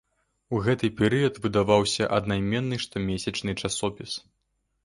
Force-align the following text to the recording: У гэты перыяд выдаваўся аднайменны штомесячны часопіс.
У 0.53 0.61
гэты 0.67 0.89
перыяд 1.01 1.37
выдаваўся 1.43 2.09
аднайменны 2.21 2.81
штомесячны 2.87 3.51
часопіс. 3.63 4.11